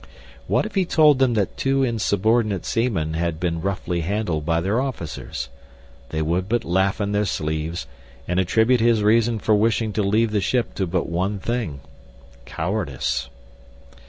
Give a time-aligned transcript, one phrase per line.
[0.47, 4.81] What if he told them that two insubordinate seamen had been roughly handled by their
[4.81, 5.49] officers?
[6.09, 7.85] They would but laugh in their sleeves
[8.27, 13.29] and attribute his reason for wishing to leave the ship to but one thing—cowardice.